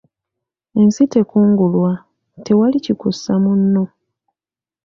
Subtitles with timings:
[0.79, 1.93] Ensi tekungulwa,
[2.45, 3.83] tewali kikussa munno.